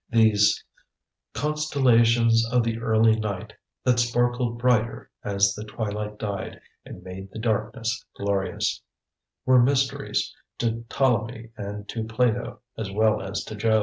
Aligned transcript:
"_These 0.19 0.65
"Constellations 1.35 2.43
of 2.51 2.63
the 2.63 2.79
early 2.79 3.19
night 3.19 3.53
That 3.83 3.99
sparkled 3.99 4.57
brighter 4.57 5.11
as 5.23 5.53
the 5.53 5.63
twilight 5.63 6.17
died 6.17 6.59
And 6.83 7.03
made 7.03 7.29
the 7.29 7.37
darkness 7.37 8.03
glorious" 8.17 8.81
were 9.45 9.61
mysteries 9.61 10.33
to 10.57 10.85
Ptolemy 10.89 11.51
and 11.55 11.87
to 11.89 12.03
Plato, 12.03 12.61
as 12.79 12.89
well 12.89 13.21
as 13.21 13.43
to 13.43 13.55
Job. 13.55 13.79